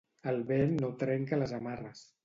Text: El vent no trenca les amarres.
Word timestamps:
El 0.31 0.39
vent 0.51 0.73
no 0.79 0.91
trenca 1.05 1.43
les 1.43 1.57
amarres. 1.63 2.07